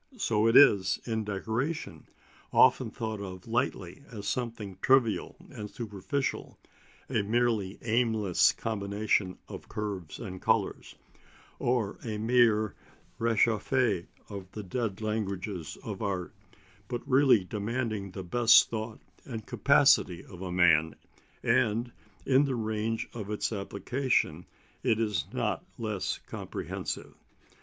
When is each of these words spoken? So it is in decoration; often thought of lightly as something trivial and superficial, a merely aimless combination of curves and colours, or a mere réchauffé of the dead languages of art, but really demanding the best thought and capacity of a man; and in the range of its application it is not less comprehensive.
So 0.17 0.47
it 0.47 0.57
is 0.57 0.99
in 1.05 1.25
decoration; 1.25 2.07
often 2.51 2.89
thought 2.89 3.21
of 3.21 3.45
lightly 3.47 4.01
as 4.11 4.27
something 4.27 4.79
trivial 4.81 5.35
and 5.51 5.69
superficial, 5.69 6.57
a 7.07 7.21
merely 7.21 7.77
aimless 7.83 8.51
combination 8.51 9.37
of 9.47 9.69
curves 9.69 10.17
and 10.17 10.41
colours, 10.41 10.95
or 11.59 11.99
a 12.03 12.17
mere 12.17 12.73
réchauffé 13.19 14.07
of 14.27 14.51
the 14.53 14.63
dead 14.63 15.01
languages 15.01 15.77
of 15.83 16.01
art, 16.01 16.33
but 16.87 17.07
really 17.07 17.43
demanding 17.43 18.09
the 18.09 18.23
best 18.23 18.71
thought 18.71 18.99
and 19.23 19.45
capacity 19.45 20.25
of 20.25 20.41
a 20.41 20.51
man; 20.51 20.95
and 21.43 21.91
in 22.25 22.45
the 22.45 22.55
range 22.55 23.07
of 23.13 23.29
its 23.29 23.53
application 23.53 24.47
it 24.81 24.99
is 24.99 25.25
not 25.31 25.63
less 25.77 26.17
comprehensive. 26.25 27.13